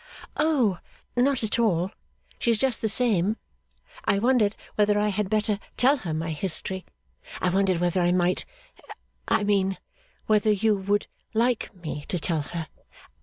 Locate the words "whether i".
4.73-5.09, 7.79-8.11